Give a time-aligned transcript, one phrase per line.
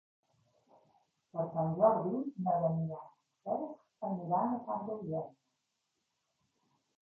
[1.35, 5.23] Per Sant Jordi na Damià i en Cesc aniran a Santa Eugènia.